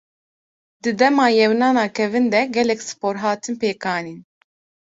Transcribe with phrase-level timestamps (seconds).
[0.83, 4.19] Di dema Yewnana kevin de gelek Spor hatin pêk anîn.